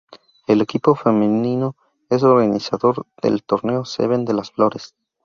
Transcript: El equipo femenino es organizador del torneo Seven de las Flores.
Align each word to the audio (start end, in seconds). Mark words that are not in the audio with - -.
El 0.47 0.61
equipo 0.63 0.95
femenino 0.95 1.75
es 2.09 2.23
organizador 2.23 3.05
del 3.21 3.43
torneo 3.43 3.85
Seven 3.85 4.25
de 4.25 4.33
las 4.33 4.49
Flores. 4.49 4.95